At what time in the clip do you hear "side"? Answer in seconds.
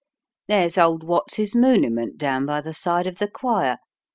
2.73-3.05